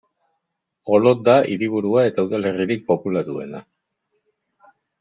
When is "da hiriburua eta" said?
1.27-2.27